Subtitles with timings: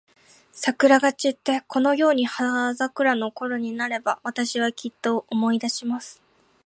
[0.51, 6.23] 桜が散って、このように葉桜のころになれば、私は、きっと思い出します。